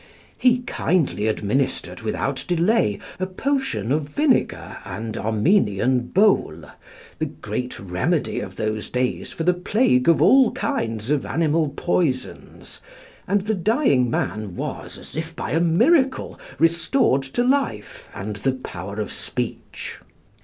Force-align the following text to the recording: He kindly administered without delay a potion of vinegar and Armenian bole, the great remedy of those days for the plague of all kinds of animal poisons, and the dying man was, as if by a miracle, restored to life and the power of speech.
He 0.35 0.61
kindly 0.63 1.27
administered 1.27 2.01
without 2.01 2.43
delay 2.47 2.97
a 3.19 3.27
potion 3.27 3.91
of 3.91 4.09
vinegar 4.09 4.77
and 4.83 5.15
Armenian 5.15 6.07
bole, 6.07 6.63
the 7.19 7.27
great 7.27 7.79
remedy 7.79 8.39
of 8.39 8.55
those 8.55 8.89
days 8.89 9.31
for 9.31 9.43
the 9.43 9.53
plague 9.53 10.09
of 10.09 10.19
all 10.19 10.53
kinds 10.53 11.11
of 11.11 11.23
animal 11.23 11.69
poisons, 11.69 12.81
and 13.27 13.41
the 13.41 13.53
dying 13.53 14.09
man 14.09 14.55
was, 14.55 14.97
as 14.97 15.15
if 15.15 15.35
by 15.35 15.51
a 15.51 15.59
miracle, 15.61 16.39
restored 16.57 17.21
to 17.21 17.43
life 17.43 18.09
and 18.11 18.37
the 18.37 18.53
power 18.53 18.95
of 18.99 19.11
speech. 19.11 19.99